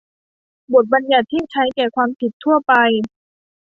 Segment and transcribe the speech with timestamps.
[0.73, 2.73] บทบัญญัติที่ใช้แก่ความผิดทั่วไป